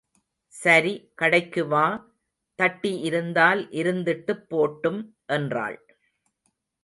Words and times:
சரி 0.53 1.11
கடைக்கு 1.15 1.67
வா... 1.67 1.83
தட்டி 2.59 2.99
இருந்தால் 2.99 3.61
இருந்துட்டுப் 3.71 4.43
போட்டும்... 4.49 5.01
என்றாள். 5.27 5.77